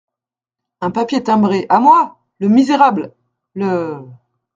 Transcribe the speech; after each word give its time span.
Un 0.79 0.89
papier 0.89 1.21
timbré, 1.21 1.67
à 1.69 1.79
moi!… 1.79 2.25
le 2.39 2.47
misérable!… 2.47 3.13
le… 3.53 4.03